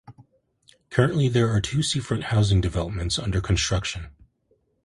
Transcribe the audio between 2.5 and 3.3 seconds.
developments